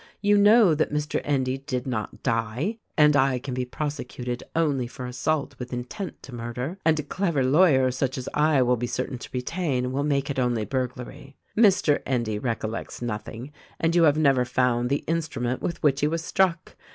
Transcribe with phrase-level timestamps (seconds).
[0.19, 1.21] You know that Mr.
[1.23, 6.33] Endy did not die, and I can be prosecuted only for assault with intent to
[6.33, 10.31] murder; and a clever lawyer such as I will be certain to retain, will make
[10.31, 11.35] it only burglary.
[11.55, 12.01] Mr.
[12.07, 16.75] Endy recollects nothing, and you have never found the instrument with which he was struck.'